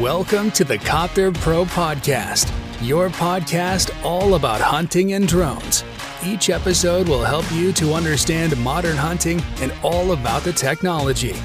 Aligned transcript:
Welcome 0.00 0.50
to 0.52 0.64
the 0.64 0.76
Copter 0.76 1.30
Pro 1.30 1.64
Podcast, 1.64 2.50
your 2.82 3.10
podcast 3.10 3.94
all 4.04 4.34
about 4.34 4.60
hunting 4.60 5.12
and 5.12 5.28
drones. 5.28 5.84
Each 6.26 6.50
episode 6.50 7.08
will 7.08 7.22
help 7.22 7.44
you 7.52 7.72
to 7.74 7.94
understand 7.94 8.56
modern 8.56 8.96
hunting 8.96 9.40
and 9.60 9.72
all 9.84 10.10
about 10.10 10.42
the 10.42 10.52
technology. 10.52 11.36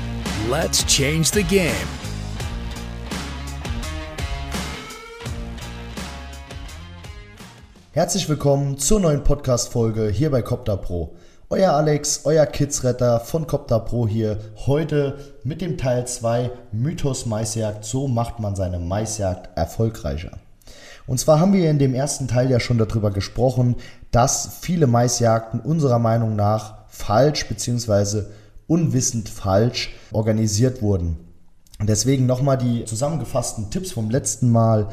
Let's 0.47 0.83
change 0.85 1.29
the 1.29 1.43
game. 1.43 1.88
Herzlich 7.91 8.27
willkommen 8.27 8.79
zur 8.79 9.00
neuen 9.00 9.23
Podcast-Folge 9.23 10.09
hier 10.09 10.31
bei 10.31 10.41
Copter 10.41 10.77
Pro. 10.77 11.16
Euer 11.52 11.73
Alex, 11.73 12.21
euer 12.25 12.45
Kidsretter 12.45 13.21
von 13.21 13.47
Copter 13.47 13.79
Pro 13.79 14.07
hier. 14.07 14.38
Heute 14.68 15.18
mit 15.43 15.61
dem 15.61 15.79
Teil 15.79 16.05
2 16.05 16.52
Mythos 16.71 17.25
Maisjagd. 17.25 17.84
So 17.84 18.07
macht 18.07 18.39
man 18.39 18.55
seine 18.55 18.77
Maisjagd 18.77 19.57
erfolgreicher. 19.57 20.38
Und 21.08 21.20
zwar 21.20 21.39
haben 21.39 21.53
wir 21.53 21.72
in 21.72 21.80
dem 21.80 21.95
ersten 21.95 22.27
Teil 22.27 22.52
ja 22.52 22.59
schon 22.59 22.77
darüber 22.77 23.09
gesprochen, 23.09 23.77
dass 24.12 24.59
viele 24.62 24.85
Maisjagden 24.85 25.59
unserer 25.59 25.98
Meinung 25.98 26.35
nach 26.35 26.85
falsch 26.88 27.48
bzw. 27.48 28.25
unwissend 28.67 29.27
falsch 29.27 29.95
organisiert 30.11 30.84
wurden. 30.84 31.17
Deswegen 31.81 32.27
nochmal 32.27 32.59
die 32.59 32.86
zusammengefassten 32.86 33.72
Tipps 33.72 33.91
vom 33.91 34.11
letzten 34.11 34.52
Mal 34.52 34.89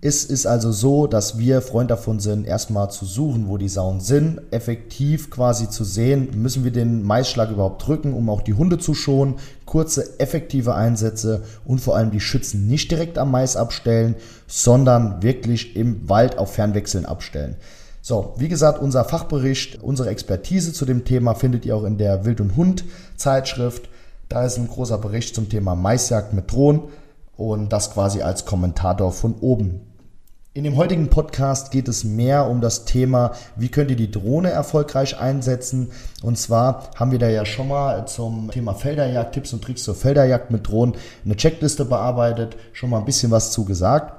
es 0.00 0.24
ist 0.24 0.46
also 0.46 0.70
so, 0.70 1.08
dass 1.08 1.38
wir 1.38 1.60
Freund 1.60 1.90
davon 1.90 2.20
sind, 2.20 2.46
erstmal 2.46 2.88
zu 2.88 3.04
suchen, 3.04 3.48
wo 3.48 3.56
die 3.56 3.68
Sauen 3.68 3.98
sind, 4.00 4.40
effektiv 4.52 5.28
quasi 5.28 5.68
zu 5.68 5.82
sehen, 5.82 6.28
müssen 6.40 6.62
wir 6.62 6.70
den 6.70 7.02
Maisschlag 7.02 7.50
überhaupt 7.50 7.84
drücken, 7.84 8.14
um 8.14 8.30
auch 8.30 8.42
die 8.42 8.54
Hunde 8.54 8.78
zu 8.78 8.94
schonen, 8.94 9.34
kurze, 9.66 10.20
effektive 10.20 10.76
Einsätze 10.76 11.42
und 11.64 11.80
vor 11.80 11.96
allem 11.96 12.12
die 12.12 12.20
Schützen 12.20 12.68
nicht 12.68 12.92
direkt 12.92 13.18
am 13.18 13.32
Mais 13.32 13.56
abstellen, 13.56 14.14
sondern 14.46 15.20
wirklich 15.22 15.74
im 15.74 16.08
Wald 16.08 16.38
auf 16.38 16.54
Fernwechseln 16.54 17.04
abstellen. 17.04 17.56
So, 18.00 18.34
wie 18.36 18.48
gesagt, 18.48 18.80
unser 18.80 19.04
Fachbericht, 19.04 19.82
unsere 19.82 20.10
Expertise 20.10 20.72
zu 20.72 20.84
dem 20.84 21.04
Thema 21.04 21.34
findet 21.34 21.66
ihr 21.66 21.74
auch 21.74 21.84
in 21.84 21.98
der 21.98 22.24
Wild 22.24 22.40
und 22.40 22.56
Hund 22.56 22.84
Zeitschrift. 23.16 23.88
Da 24.28 24.46
ist 24.46 24.58
ein 24.58 24.68
großer 24.68 24.98
Bericht 24.98 25.34
zum 25.34 25.48
Thema 25.48 25.74
Maisjagd 25.74 26.34
mit 26.34 26.52
Drohnen 26.52 26.82
und 27.36 27.72
das 27.72 27.90
quasi 27.90 28.22
als 28.22 28.44
Kommentator 28.44 29.12
von 29.12 29.34
oben. 29.40 29.87
In 30.58 30.64
dem 30.64 30.76
heutigen 30.76 31.06
Podcast 31.06 31.70
geht 31.70 31.86
es 31.86 32.02
mehr 32.02 32.48
um 32.48 32.60
das 32.60 32.84
Thema, 32.84 33.30
wie 33.54 33.68
könnt 33.68 33.92
ihr 33.92 33.96
die 33.96 34.10
Drohne 34.10 34.50
erfolgreich 34.50 35.16
einsetzen. 35.16 35.92
Und 36.20 36.36
zwar 36.36 36.90
haben 36.96 37.12
wir 37.12 37.20
da 37.20 37.28
ja 37.28 37.46
schon 37.46 37.68
mal 37.68 38.08
zum 38.08 38.50
Thema 38.50 38.74
Felderjagd, 38.74 39.34
Tipps 39.34 39.52
und 39.52 39.62
Tricks 39.62 39.84
zur 39.84 39.94
Felderjagd 39.94 40.50
mit 40.50 40.66
Drohnen 40.66 40.96
eine 41.24 41.36
Checkliste 41.36 41.84
bearbeitet, 41.84 42.56
schon 42.72 42.90
mal 42.90 42.98
ein 42.98 43.04
bisschen 43.04 43.30
was 43.30 43.52
zu 43.52 43.64
gesagt. 43.64 44.12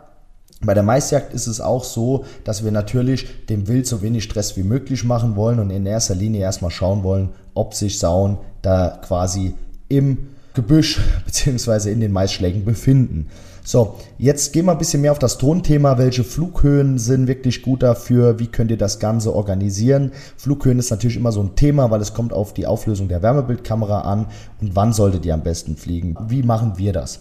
Bei 0.62 0.74
der 0.74 0.84
Maisjagd 0.84 1.34
ist 1.34 1.48
es 1.48 1.60
auch 1.60 1.84
so, 1.84 2.24
dass 2.46 2.64
wir 2.64 2.72
natürlich 2.72 3.46
dem 3.48 3.68
Wild 3.68 3.86
so 3.86 4.02
wenig 4.02 4.24
Stress 4.24 4.56
wie 4.56 4.64
möglich 4.64 5.04
machen 5.04 5.36
wollen 5.36 5.60
und 5.60 5.72
in 5.72 5.86
erster 5.86 6.16
Linie 6.16 6.40
erstmal 6.40 6.72
schauen 6.72 7.04
wollen, 7.04 7.34
ob 7.54 7.74
sich 7.74 8.00
Sauen 8.00 8.38
da 8.62 8.98
quasi 9.06 9.56
im 9.90 10.30
Gebüsch 10.54 11.02
bzw. 11.26 11.92
in 11.92 12.00
den 12.00 12.14
Maisschlägen 12.14 12.64
befinden. 12.64 13.28
So, 13.64 13.96
jetzt 14.18 14.54
gehen 14.54 14.66
wir 14.66 14.72
ein 14.72 14.78
bisschen 14.78 15.02
mehr 15.02 15.12
auf 15.12 15.20
das 15.20 15.38
Tonthema. 15.38 15.98
Welche 15.98 16.24
Flughöhen 16.24 16.98
sind 16.98 17.28
wirklich 17.28 17.62
gut 17.62 17.84
dafür? 17.84 18.40
Wie 18.40 18.48
könnt 18.48 18.72
ihr 18.72 18.78
das 18.78 19.00
Ganze 19.00 19.36
organisieren? 19.36 20.12
Flughöhen 20.38 20.80
ist 20.80 20.92
natürlich 20.92 21.18
immer 21.18 21.32
so 21.32 21.42
ein 21.42 21.56
Thema, 21.56 21.92
weil 21.92 22.02
es 22.02 22.14
kommt 22.14 22.34
auf 22.34 22.54
die 22.54 22.66
Auflösung 22.66 23.08
der 23.08 23.22
Wärmebildkamera 23.22 24.02
an. 24.02 24.28
Und 24.62 24.76
wann 24.76 24.94
solltet 24.94 25.26
ihr 25.26 25.34
am 25.34 25.44
besten 25.44 25.76
fliegen? 25.76 26.16
Wie 26.28 26.44
machen 26.44 26.74
wir 26.78 26.94
das? 26.94 27.20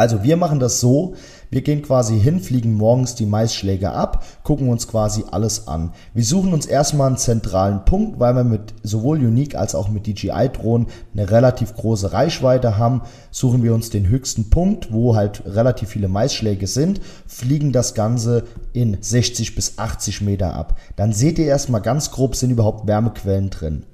Also 0.00 0.22
wir 0.22 0.38
machen 0.38 0.60
das 0.60 0.80
so, 0.80 1.12
wir 1.50 1.60
gehen 1.60 1.82
quasi 1.82 2.18
hin, 2.18 2.40
fliegen 2.40 2.72
morgens 2.72 3.16
die 3.16 3.26
Maisschläge 3.26 3.90
ab, 3.90 4.24
gucken 4.44 4.70
uns 4.70 4.88
quasi 4.88 5.24
alles 5.30 5.68
an. 5.68 5.92
Wir 6.14 6.24
suchen 6.24 6.54
uns 6.54 6.64
erstmal 6.64 7.08
einen 7.08 7.18
zentralen 7.18 7.84
Punkt, 7.84 8.18
weil 8.18 8.34
wir 8.34 8.44
mit 8.44 8.72
sowohl 8.82 9.18
Unique 9.18 9.56
als 9.56 9.74
auch 9.74 9.90
mit 9.90 10.06
DJI-Drohnen 10.06 10.86
eine 11.12 11.30
relativ 11.30 11.74
große 11.74 12.14
Reichweite 12.14 12.78
haben. 12.78 13.02
Suchen 13.30 13.62
wir 13.62 13.74
uns 13.74 13.90
den 13.90 14.08
höchsten 14.08 14.48
Punkt, 14.48 14.90
wo 14.90 15.16
halt 15.16 15.42
relativ 15.44 15.90
viele 15.90 16.08
Maisschläge 16.08 16.66
sind, 16.66 17.02
fliegen 17.26 17.70
das 17.70 17.92
Ganze 17.92 18.44
in 18.72 18.96
60 18.98 19.54
bis 19.54 19.76
80 19.76 20.22
Meter 20.22 20.54
ab. 20.54 20.78
Dann 20.96 21.12
seht 21.12 21.38
ihr 21.38 21.44
erstmal 21.44 21.82
ganz 21.82 22.10
grob, 22.10 22.36
sind 22.36 22.48
überhaupt 22.48 22.86
Wärmequellen 22.86 23.50
drin. 23.50 23.84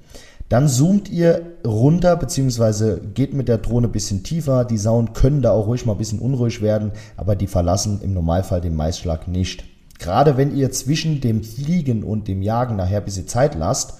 Dann 0.49 0.69
zoomt 0.69 1.09
ihr 1.09 1.57
runter, 1.65 2.15
beziehungsweise 2.15 3.01
geht 3.13 3.33
mit 3.33 3.49
der 3.49 3.57
Drohne 3.57 3.87
ein 3.87 3.91
bisschen 3.91 4.23
tiefer. 4.23 4.63
Die 4.63 4.77
Sauen 4.77 5.11
können 5.13 5.41
da 5.41 5.51
auch 5.51 5.67
ruhig 5.67 5.85
mal 5.85 5.93
ein 5.93 5.97
bisschen 5.97 6.19
unruhig 6.19 6.61
werden, 6.61 6.91
aber 7.17 7.35
die 7.35 7.47
verlassen 7.47 7.99
im 8.01 8.13
Normalfall 8.13 8.61
den 8.61 8.75
Maisschlag 8.75 9.27
nicht. 9.27 9.65
Gerade 9.99 10.37
wenn 10.37 10.55
ihr 10.55 10.71
zwischen 10.71 11.19
dem 11.19 11.43
Fliegen 11.43 12.03
und 12.03 12.27
dem 12.27 12.41
Jagen 12.41 12.77
nachher 12.77 12.99
ein 12.99 13.05
bisschen 13.05 13.27
Zeit 13.27 13.55
lasst, 13.55 13.95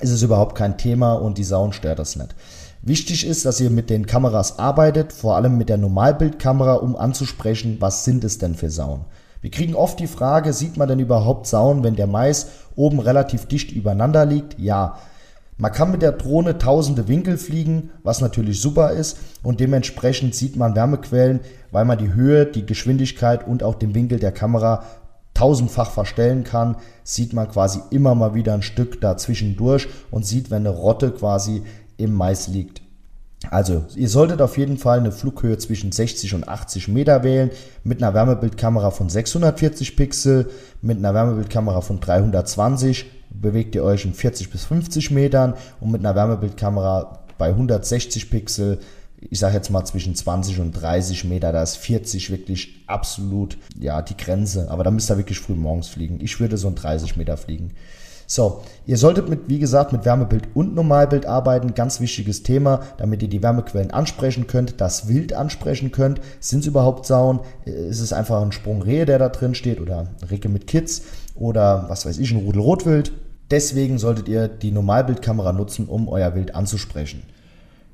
ist 0.00 0.10
es 0.10 0.22
überhaupt 0.22 0.54
kein 0.54 0.78
Thema 0.78 1.14
und 1.14 1.38
die 1.38 1.44
Sauen 1.44 1.72
stört 1.72 1.98
das 1.98 2.16
nicht. 2.16 2.34
Wichtig 2.82 3.26
ist, 3.26 3.44
dass 3.44 3.60
ihr 3.60 3.70
mit 3.70 3.90
den 3.90 4.06
Kameras 4.06 4.60
arbeitet, 4.60 5.12
vor 5.12 5.34
allem 5.34 5.58
mit 5.58 5.68
der 5.68 5.78
Normalbildkamera, 5.78 6.74
um 6.74 6.94
anzusprechen, 6.94 7.78
was 7.80 8.04
sind 8.04 8.22
es 8.22 8.38
denn 8.38 8.54
für 8.54 8.70
Sauen. 8.70 9.06
Wir 9.40 9.50
kriegen 9.50 9.74
oft 9.74 9.98
die 9.98 10.06
Frage, 10.06 10.52
sieht 10.52 10.76
man 10.76 10.86
denn 10.88 11.00
überhaupt 11.00 11.46
Sauen, 11.46 11.82
wenn 11.82 11.96
der 11.96 12.06
Mais 12.06 12.48
oben 12.76 13.00
relativ 13.00 13.46
dicht 13.46 13.72
übereinander 13.72 14.24
liegt? 14.24 14.58
Ja. 14.58 14.98
Man 15.58 15.72
kann 15.72 15.90
mit 15.90 16.02
der 16.02 16.12
Drohne 16.12 16.58
tausende 16.58 17.08
Winkel 17.08 17.38
fliegen, 17.38 17.90
was 18.02 18.20
natürlich 18.20 18.60
super 18.60 18.90
ist 18.90 19.16
und 19.42 19.58
dementsprechend 19.58 20.34
sieht 20.34 20.56
man 20.56 20.76
Wärmequellen, 20.76 21.40
weil 21.70 21.86
man 21.86 21.96
die 21.96 22.12
Höhe, 22.12 22.44
die 22.44 22.66
Geschwindigkeit 22.66 23.46
und 23.46 23.62
auch 23.62 23.74
den 23.74 23.94
Winkel 23.94 24.18
der 24.18 24.32
Kamera 24.32 24.84
tausendfach 25.32 25.90
verstellen 25.90 26.44
kann, 26.44 26.76
sieht 27.04 27.32
man 27.32 27.48
quasi 27.48 27.80
immer 27.90 28.14
mal 28.14 28.34
wieder 28.34 28.52
ein 28.52 28.62
Stück 28.62 29.00
dazwischen 29.00 29.56
durch 29.56 29.88
und 30.10 30.26
sieht, 30.26 30.50
wenn 30.50 30.66
eine 30.66 30.76
Rotte 30.76 31.10
quasi 31.10 31.62
im 31.96 32.12
Mais 32.12 32.48
liegt. 32.48 32.82
Also, 33.50 33.84
ihr 33.94 34.08
solltet 34.08 34.42
auf 34.42 34.58
jeden 34.58 34.78
Fall 34.78 34.98
eine 34.98 35.12
Flughöhe 35.12 35.56
zwischen 35.58 35.92
60 35.92 36.34
und 36.34 36.48
80 36.48 36.88
Meter 36.88 37.22
wählen, 37.22 37.50
mit 37.84 38.02
einer 38.02 38.14
Wärmebildkamera 38.14 38.90
von 38.90 39.08
640 39.08 39.96
Pixel, 39.96 40.50
mit 40.82 40.98
einer 40.98 41.14
Wärmebildkamera 41.14 41.80
von 41.80 42.00
320 42.00 43.06
bewegt 43.40 43.74
ihr 43.74 43.84
euch 43.84 44.04
in 44.04 44.14
40 44.14 44.50
bis 44.50 44.64
50 44.64 45.10
Metern 45.10 45.54
und 45.80 45.90
mit 45.90 46.00
einer 46.00 46.14
Wärmebildkamera 46.14 47.20
bei 47.38 47.48
160 47.48 48.30
Pixel, 48.30 48.78
ich 49.18 49.38
sage 49.38 49.54
jetzt 49.54 49.70
mal 49.70 49.84
zwischen 49.84 50.14
20 50.14 50.60
und 50.60 50.72
30 50.72 51.24
Meter, 51.24 51.52
da 51.52 51.62
ist 51.62 51.76
40 51.76 52.30
wirklich 52.30 52.84
absolut 52.86 53.58
ja 53.78 54.02
die 54.02 54.16
Grenze. 54.16 54.70
Aber 54.70 54.84
da 54.84 54.90
müsst 54.90 55.10
ihr 55.10 55.16
wirklich 55.16 55.40
früh 55.40 55.54
morgens 55.54 55.88
fliegen. 55.88 56.18
Ich 56.20 56.38
würde 56.40 56.56
so 56.56 56.68
ein 56.68 56.74
30 56.74 57.16
Meter 57.16 57.36
fliegen. 57.36 57.72
So, 58.28 58.62
ihr 58.86 58.96
solltet 58.96 59.28
mit, 59.28 59.48
wie 59.48 59.60
gesagt, 59.60 59.92
mit 59.92 60.04
Wärmebild 60.04 60.48
und 60.54 60.74
Normalbild 60.74 61.26
arbeiten. 61.26 61.74
Ganz 61.74 62.00
wichtiges 62.00 62.42
Thema, 62.42 62.80
damit 62.98 63.22
ihr 63.22 63.28
die 63.28 63.42
Wärmequellen 63.42 63.92
ansprechen 63.92 64.48
könnt, 64.48 64.80
das 64.80 65.06
Wild 65.06 65.32
ansprechen 65.32 65.92
könnt. 65.92 66.20
Sind 66.40 66.60
es 66.60 66.66
überhaupt 66.66 67.06
Sauen? 67.06 67.40
Ist 67.64 68.00
es 68.00 68.12
einfach 68.12 68.42
ein 68.42 68.50
Sprung 68.50 68.82
Rehe, 68.82 69.06
der 69.06 69.20
da 69.20 69.28
drin 69.28 69.54
steht 69.54 69.80
oder 69.80 70.08
Recke 70.28 70.48
mit 70.48 70.66
Kids 70.66 71.02
oder 71.36 71.86
was 71.88 72.04
weiß 72.04 72.18
ich, 72.18 72.32
ein 72.32 72.38
Rudel 72.38 72.62
Rotwild? 72.62 73.12
Deswegen 73.50 73.98
solltet 73.98 74.28
ihr 74.28 74.48
die 74.48 74.72
Normalbildkamera 74.72 75.52
nutzen, 75.52 75.86
um 75.86 76.08
euer 76.08 76.34
Wild 76.34 76.54
anzusprechen. 76.54 77.22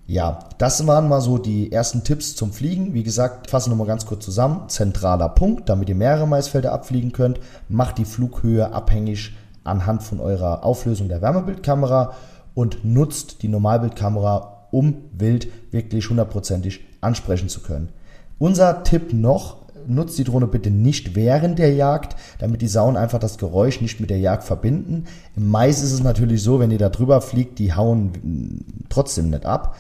Ja, 0.07 0.41
das 0.59 0.87
waren 0.87 1.09
mal 1.09 1.21
so 1.21 1.39
die 1.39 1.71
ersten 1.71 2.05
Tipps 2.05 2.35
zum 2.35 2.53
Fliegen. 2.53 2.93
Wie 2.93 3.03
gesagt, 3.03 3.51
fassen 3.51 3.71
wir 3.71 3.77
mal 3.77 3.87
ganz 3.87 4.05
kurz 4.05 4.25
zusammen. 4.25 4.69
Zentraler 4.69 5.29
Punkt, 5.29 5.69
damit 5.69 5.89
ihr 5.89 5.95
mehrere 5.95 6.27
Maisfelder 6.27 6.73
abfliegen 6.73 7.13
könnt. 7.13 7.39
Macht 7.69 7.99
die 7.99 8.05
Flughöhe 8.05 8.73
abhängig 8.73 9.33
anhand 9.65 10.03
von 10.03 10.21
eurer 10.21 10.65
Auflösung 10.65 11.09
der 11.09 11.23
Wärmebildkamera 11.23 12.15
und 12.55 12.85
nutzt 12.85 13.43
die 13.43 13.49
Normalbildkamera, 13.49 14.67
um 14.71 14.97
Wild 15.13 15.49
wirklich 15.71 16.11
hundertprozentig 16.11 16.81
ansprechen 17.01 17.49
zu 17.49 17.61
können. 17.61 17.91
Unser 18.39 18.83
Tipp 18.83 19.13
noch, 19.13 19.62
nutzt 19.87 20.19
die 20.19 20.25
Drohne 20.25 20.47
bitte 20.47 20.71
nicht 20.71 21.15
während 21.15 21.59
der 21.59 21.75
Jagd, 21.75 22.17
damit 22.39 22.63
die 22.63 22.69
Sauen 22.69 22.97
einfach 22.97 23.19
das 23.19 23.39
Geräusch 23.39 23.81
nicht 23.81 24.01
mit 24.01 24.11
der 24.11 24.19
Jagd 24.19 24.45
verbinden. 24.45 25.05
Im 25.37 25.49
Mais 25.49 25.83
ist 25.83 25.93
es 25.93 26.03
natürlich 26.03 26.43
so, 26.43 26.61
wenn 26.61 26.71
ihr 26.71 26.79
da 26.79 26.89
drüber 26.89 27.21
fliegt, 27.21 27.59
die 27.59 27.75
hauen 27.75 28.85
trotzdem 28.89 29.31
nicht 29.31 29.47
ab. 29.47 29.77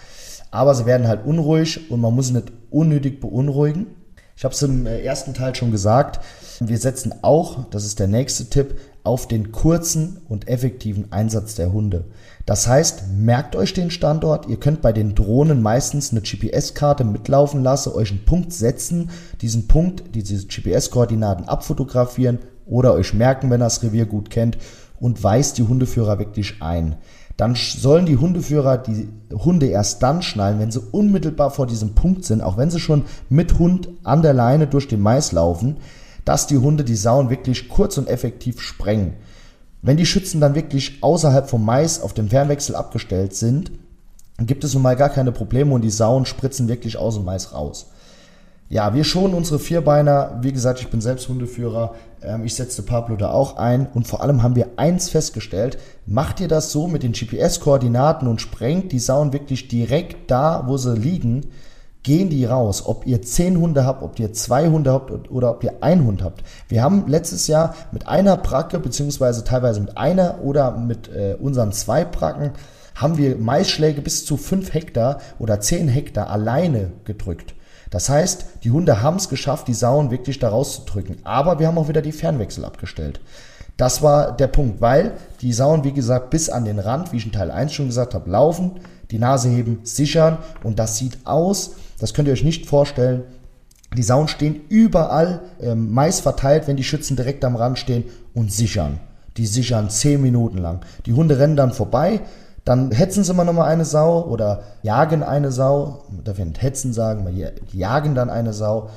Aber 0.51 0.75
sie 0.75 0.87
werden 0.87 1.09
halt 1.09 1.25
unruhig 1.25 1.91
und 1.91 2.01
man 2.01 2.15
muss 2.15 2.29
sie 2.29 2.35
nicht 2.35 2.53
unnötig 2.71 3.21
beunruhigen. 3.21 3.87
Ich 4.43 4.45
habe 4.45 4.57
es 4.57 4.63
im 4.63 4.89
äh, 4.89 5.01
ersten 5.03 5.35
Teil 5.35 5.55
schon 5.55 5.71
gesagt. 5.71 6.19
Wir 6.59 6.77
setzen 6.77 7.15
auch, 7.23 7.65
das 7.71 7.85
ist 7.85 8.01
der 8.01 8.09
nächste 8.09 8.47
Tipp, 8.47 8.75
auf 9.05 9.29
den 9.29 9.53
kurzen 9.53 10.21
und 10.29 10.49
effektiven 10.49 11.13
Einsatz 11.13 11.55
der 11.55 11.73
Hunde. 11.73 12.07
Das 12.45 12.67
heißt, 12.67 13.05
merkt 13.17 13.55
euch 13.55 13.73
den 13.73 13.93
Standort. 13.93 14.49
Ihr 14.49 14.57
könnt 14.57 14.83
bei 14.83 14.93
den 14.93 15.15
Drohnen 15.15 15.63
meistens 15.63 16.11
eine 16.11 16.23
GPS-Karte 16.23 17.05
mitlaufen 17.05 17.63
lassen, 17.63 17.93
euch 17.93 18.11
einen 18.11 18.25
Punkt 18.25 18.53
setzen, 18.53 19.11
diesen 19.43 19.69
Punkt, 19.69 20.03
diese 20.17 20.45
GPS-Koordinaten 20.45 21.45
abfotografieren 21.45 22.41
oder 22.67 22.95
euch 22.95 23.15
merken, 23.15 23.49
wenn 23.49 23.61
ihr 23.63 23.67
das 23.67 23.85
Revier 23.85 24.07
gut 24.07 24.29
kennt 24.29 24.59
und 24.99 25.23
weist 25.23 25.59
die 25.59 25.69
Hundeführer 25.69 26.19
wirklich 26.19 26.61
ein. 26.61 26.97
Dann 27.37 27.55
sollen 27.55 28.07
die 28.07 28.17
Hundeführer 28.17 28.79
die 28.79 29.09
Hunde 29.33 29.67
erst 29.67 30.03
dann 30.03 30.23
schnallen, 30.23 30.59
wenn 30.59 30.71
sie 30.71 30.83
unmittelbar 30.93 31.51
vor 31.51 31.67
diesem 31.67 31.95
Punkt 31.95 32.25
sind, 32.25 32.43
auch 32.43 32.57
wenn 32.57 32.71
sie 32.71 32.81
schon 32.81 33.05
mit 33.29 33.59
Hund 33.59 33.89
an 34.05 34.23
der 34.23 34.35
Leine 34.35 34.67
durch 34.67 34.89
den 34.89 35.01
Mais 35.01 35.33
laufen, 35.33 35.79
dass 36.25 36.47
die 36.47 36.59
Hunde 36.59 36.85
die 36.85 36.97
Sauen 36.97 37.31
wirklich 37.31 37.69
kurz 37.69 37.99
und 37.99 38.09
effektiv 38.09 38.61
sprengen. 38.61 39.15
Wenn 39.81 39.97
die 39.97 40.07
Schützen 40.07 40.41
dann 40.41 40.55
wirklich 40.55 41.03
außerhalb 41.03 41.49
vom 41.49 41.65
Mais 41.65 42.01
auf 42.01 42.15
dem 42.15 42.29
Fernwechsel 42.29 42.77
abgestellt 42.77 43.35
sind, 43.35 43.73
gibt 44.39 44.63
es 44.65 44.75
nun 44.75 44.83
mal 44.83 44.97
gar 44.97 45.09
keine 45.09 45.33
Probleme 45.33 45.75
und 45.75 45.83
die 45.83 45.91
Sauen 45.91 46.27
spritzen 46.27 46.69
wirklich 46.69 46.97
aus 46.97 47.15
dem 47.15 47.25
Mais 47.25 47.53
raus. 47.53 47.92
Ja, 48.73 48.95
wir 48.95 49.05
schonen 49.05 49.35
unsere 49.35 49.59
Vierbeiner. 49.59 50.39
Wie 50.41 50.51
gesagt, 50.51 50.81
ich 50.81 50.89
bin 50.89 51.03
selbst 51.03 51.29
Hundeführer. 51.29 51.95
Ähm, 52.23 52.43
ich 52.47 52.55
setzte 52.55 52.83
Pablo 52.83 53.17
da 53.17 53.31
auch 53.31 53.59
ein. 53.59 53.87
Und 53.93 54.09
vor 54.09 54.23
allem 54.23 54.43
haben 54.43 54.57
wir 54.57 54.67
eins 54.77 55.11
festgestellt. 55.11 55.77
Macht 56.07 56.41
ihr 56.41 56.49
das 56.49 56.73
so 56.73 56.89
mit 56.89 57.03
den 57.03 57.13
GPS-Koordinaten 57.13 58.27
und 58.27 58.41
sprengt 58.41 58.91
die 58.93 58.99
Sauen 58.99 59.35
wirklich 59.35 59.69
direkt 59.69 60.31
da, 60.31 60.65
wo 60.69 60.79
sie 60.79 60.97
liegen, 60.97 61.51
gehen 62.03 62.31
die 62.31 62.47
raus. 62.47 62.87
Ob 62.87 63.07
ihr 63.07 63.21
zehn 63.21 63.59
Hunde 63.59 63.85
habt, 63.85 64.03
ob 64.03 64.19
ihr 64.19 64.33
zwei 64.33 64.71
Hunde 64.71 64.91
habt 64.91 65.31
oder 65.31 65.51
ob 65.51 65.63
ihr 65.65 65.83
einen 65.83 66.07
Hund 66.07 66.23
habt. 66.23 66.43
Wir 66.69 66.83
haben 66.83 67.07
letztes 67.09 67.49
Jahr 67.49 67.75
mit 67.93 68.09
einer 68.09 68.39
Bracke, 68.39 68.79
beziehungsweise 68.79 69.45
teilweise 69.45 69.83
mit 69.83 69.99
einer 69.99 70.39
oder 70.43 70.79
mit 70.79 71.11
äh, 71.15 71.37
unseren 71.39 71.73
zwei 71.73 72.07
Bracken, 72.07 72.53
haben 72.95 73.19
wir 73.19 73.37
Maisschläge 73.37 74.01
bis 74.01 74.25
zu 74.25 74.39
fünf 74.39 74.73
Hektar 74.73 75.19
oder 75.39 75.61
zehn 75.61 75.89
Hektar 75.89 76.31
alleine 76.31 76.93
gedrückt. 77.05 77.55
Das 77.93 78.09
heißt, 78.09 78.47
die 78.65 78.71
Hunde 78.71 79.03
haben 79.03 79.19
es 79.19 79.29
geschafft, 79.29 79.69
die 79.69 79.75
Sauen 79.75 80.11
wirklich 80.11 80.39
da 80.39 80.49
rauszudrücken. 80.49 81.19
Aber 81.25 81.59
wir 81.59 81.67
haben 81.67 81.77
auch 81.77 81.89
wieder 81.89 82.01
die 82.01 82.11
Fernwechsel 82.11 82.65
abgestellt. 82.65 83.21
Das 83.77 84.01
war 84.01 84.35
der 84.35 84.47
Punkt, 84.47 84.81
weil 84.81 85.13
die 85.43 85.53
Sauen, 85.53 85.85
wie 85.85 85.93
gesagt, 85.93 86.31
bis 86.31 86.49
an 86.49 86.65
den 86.65 86.79
Rand, 86.79 87.13
wie 87.13 87.19
ich 87.19 87.27
in 87.27 87.33
Teil 87.33 87.51
1 87.51 87.73
schon 87.73 87.89
gesagt 87.89 88.15
habe, 88.15 88.31
laufen, 88.31 88.81
die 89.11 89.19
Nase 89.19 89.51
heben, 89.51 89.81
sichern 89.83 90.39
und 90.63 90.79
das 90.79 90.97
sieht 90.97 91.19
aus, 91.25 91.73
das 91.99 92.15
könnt 92.15 92.29
ihr 92.29 92.33
euch 92.33 92.45
nicht 92.45 92.65
vorstellen. 92.65 93.25
Die 93.95 94.03
Sauen 94.03 94.29
stehen 94.29 94.63
überall, 94.71 95.43
äh, 95.61 95.75
Mais 95.75 96.21
verteilt, 96.21 96.67
wenn 96.67 96.77
die 96.79 96.85
Schützen 96.85 97.17
direkt 97.17 97.45
am 97.45 97.57
Rand 97.57 97.79
stehen 97.79 98.05
und 98.33 98.51
sichern. 98.51 99.01
Die 99.37 99.47
sichern 99.47 99.91
10 99.91 100.21
Minuten 100.21 100.57
lang. 100.57 100.81
Die 101.05 101.13
Hunde 101.13 101.39
rennen 101.39 101.57
dann 101.57 101.73
vorbei, 101.73 102.21
dann 102.65 102.93
hetzen 102.93 103.25
sie 103.25 103.35
mal 103.35 103.45
nochmal 103.45 103.69
eine 103.71 103.85
Sau 103.85 104.25
oder 104.25 104.63
jagen 104.83 105.23
eine 105.23 105.51
Sau. 105.51 106.05
Darf 106.25 106.39
ich 106.39 106.45
nicht 106.45 106.63
hetzen 106.63 106.93
sagen, 106.93 107.27
wir 107.35 107.53
jagen 107.73 108.15
dann 108.15 108.31
eine 108.31 108.53
Sau. 108.53 108.91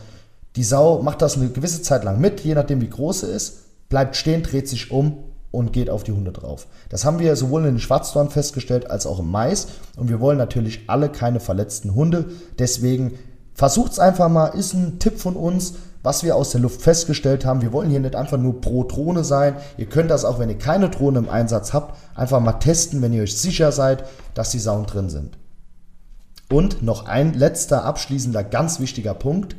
Die 0.55 0.63
Sau 0.63 1.01
macht 1.01 1.21
das 1.21 1.35
eine 1.35 1.49
gewisse 1.49 1.81
Zeit 1.81 2.03
lang 2.03 2.19
mit, 2.19 2.41
je 2.41 2.55
nachdem 2.55 2.81
wie 2.81 2.89
groß 2.89 3.21
sie 3.21 3.27
ist, 3.27 3.89
bleibt 3.89 4.15
stehen, 4.15 4.43
dreht 4.43 4.69
sich 4.69 4.91
um 4.91 5.17
und 5.51 5.73
geht 5.73 5.89
auf 5.89 6.03
die 6.03 6.11
Hunde 6.11 6.31
drauf. 6.31 6.67
Das 6.89 7.05
haben 7.05 7.19
wir 7.19 7.35
sowohl 7.35 7.61
in 7.61 7.75
den 7.75 7.79
Schwarzdorn 7.79 8.29
festgestellt 8.29 8.89
als 8.89 9.05
auch 9.05 9.19
im 9.19 9.31
Mais. 9.31 9.67
Und 9.97 10.09
wir 10.09 10.19
wollen 10.19 10.37
natürlich 10.37 10.81
alle 10.87 11.09
keine 11.09 11.39
verletzten 11.39 11.95
Hunde. 11.95 12.25
Deswegen 12.59 13.17
versucht 13.53 13.93
es 13.93 13.99
einfach 13.99 14.29
mal, 14.29 14.47
ist 14.47 14.73
ein 14.73 14.99
Tipp 14.99 15.19
von 15.19 15.35
uns 15.35 15.75
was 16.05 16.23
wir 16.23 16.35
aus 16.35 16.51
der 16.51 16.61
Luft 16.61 16.83
festgestellt 16.83 17.45
haben. 17.45 17.63
Wir 17.63 17.73
wollen 17.73 17.89
hier 17.89 17.99
nicht 17.99 18.15
einfach 18.15 18.37
nur 18.37 18.61
pro 18.61 18.83
Drohne 18.83 19.23
sein. 19.23 19.55
Ihr 19.75 19.87
könnt 19.87 20.11
das 20.11 20.23
auch, 20.23 20.37
wenn 20.37 20.49
ihr 20.49 20.57
keine 20.57 20.89
Drohne 20.89 21.17
im 21.17 21.29
Einsatz 21.29 21.73
habt, 21.73 21.97
einfach 22.13 22.39
mal 22.39 22.53
testen, 22.53 23.01
wenn 23.01 23.11
ihr 23.11 23.23
euch 23.23 23.35
sicher 23.35 23.71
seid, 23.71 24.05
dass 24.35 24.51
die 24.51 24.59
Sauen 24.59 24.85
drin 24.85 25.09
sind. 25.09 25.37
Und 26.47 26.83
noch 26.83 27.07
ein 27.07 27.33
letzter 27.33 27.85
abschließender 27.85 28.43
ganz 28.43 28.79
wichtiger 28.79 29.15
Punkt. 29.15 29.55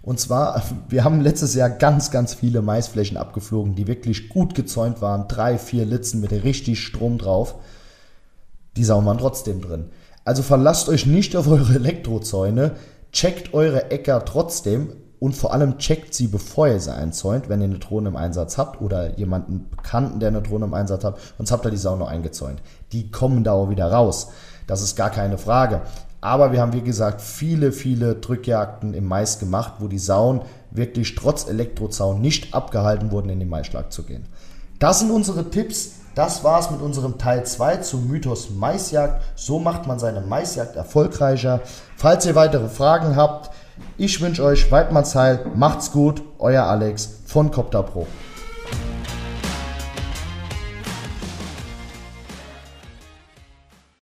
Und 0.00 0.18
zwar, 0.18 0.62
wir 0.88 1.04
haben 1.04 1.20
letztes 1.20 1.54
Jahr 1.54 1.68
ganz, 1.68 2.10
ganz 2.10 2.32
viele 2.32 2.62
Maisflächen 2.62 3.18
abgeflogen, 3.18 3.74
die 3.74 3.86
wirklich 3.86 4.30
gut 4.30 4.54
gezäunt 4.54 5.02
waren. 5.02 5.28
Drei, 5.28 5.58
vier 5.58 5.84
Litzen 5.84 6.22
mit 6.22 6.32
richtig 6.32 6.80
Strom 6.80 7.18
drauf. 7.18 7.56
Die 8.78 8.84
Sauen 8.84 9.04
waren 9.04 9.18
trotzdem 9.18 9.60
drin. 9.60 9.90
Also 10.24 10.42
verlasst 10.42 10.88
euch 10.88 11.04
nicht 11.04 11.36
auf 11.36 11.48
eure 11.48 11.74
Elektrozäune. 11.74 12.76
Checkt 13.12 13.52
eure 13.52 13.90
Äcker 13.90 14.24
trotzdem 14.24 14.94
und 15.22 15.36
vor 15.36 15.52
allem 15.52 15.78
checkt 15.78 16.14
sie, 16.14 16.26
bevor 16.26 16.66
ihr 16.66 16.80
sie 16.80 16.92
einzäunt, 16.92 17.48
wenn 17.48 17.60
ihr 17.60 17.66
eine 17.66 17.78
Drohne 17.78 18.08
im 18.08 18.16
Einsatz 18.16 18.58
habt 18.58 18.82
oder 18.82 19.16
jemanden 19.16 19.70
Bekannten, 19.70 20.18
der 20.18 20.30
eine 20.30 20.42
Drohne 20.42 20.64
im 20.64 20.74
Einsatz 20.74 21.04
hat, 21.04 21.16
sonst 21.36 21.52
habt 21.52 21.64
ihr 21.64 21.70
die 21.70 21.76
Sau 21.76 21.94
noch 21.94 22.08
eingezäunt. 22.08 22.60
Die 22.90 23.08
kommen 23.12 23.44
da 23.44 23.52
auch 23.52 23.70
wieder 23.70 23.86
raus. 23.86 24.32
Das 24.66 24.82
ist 24.82 24.96
gar 24.96 25.10
keine 25.10 25.38
Frage. 25.38 25.82
Aber 26.20 26.50
wir 26.50 26.60
haben, 26.60 26.72
wie 26.72 26.82
gesagt, 26.82 27.20
viele, 27.20 27.70
viele 27.70 28.16
Drückjagden 28.16 28.94
im 28.94 29.06
Mais 29.06 29.38
gemacht, 29.38 29.74
wo 29.78 29.86
die 29.86 30.00
Sauen 30.00 30.40
wirklich 30.72 31.14
trotz 31.14 31.48
Elektrozaun 31.48 32.20
nicht 32.20 32.52
abgehalten 32.52 33.12
wurden, 33.12 33.30
in 33.30 33.38
den 33.38 33.48
Maisschlag 33.48 33.92
zu 33.92 34.02
gehen. 34.02 34.26
Das 34.80 34.98
sind 34.98 35.12
unsere 35.12 35.50
Tipps. 35.50 36.00
Das 36.14 36.44
war's 36.44 36.70
mit 36.70 36.82
unserem 36.82 37.16
Teil 37.16 37.46
2 37.46 37.78
zum 37.78 38.06
Mythos 38.06 38.50
Maisjagd. 38.50 39.22
So 39.34 39.58
macht 39.58 39.86
man 39.86 39.98
seine 39.98 40.20
Maisjagd 40.20 40.76
erfolgreicher. 40.76 41.60
Falls 41.96 42.26
ihr 42.26 42.34
weitere 42.34 42.68
Fragen 42.68 43.16
habt, 43.16 43.50
ich 43.96 44.20
wünsche 44.20 44.44
euch 44.44 44.70
Weidmannsheil, 44.70 45.46
macht's 45.54 45.90
gut, 45.90 46.22
euer 46.38 46.64
Alex 46.64 47.20
von 47.24 47.50
Copter 47.50 47.82
Pro. 47.82 48.06